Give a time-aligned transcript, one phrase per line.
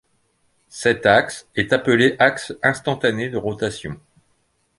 [0.69, 3.99] Cet axe est appelé axe instantané de rotation.